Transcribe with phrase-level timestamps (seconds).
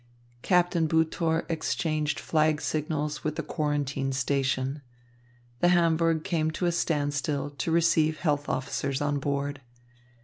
[0.41, 4.81] Captain Butor exchanged flag signals with the quarantine station.
[5.59, 9.61] The Hamburg came to a standstill to receive health officers on board.